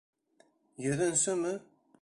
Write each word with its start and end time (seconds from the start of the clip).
Йөҙөнсөмө? 0.85 1.57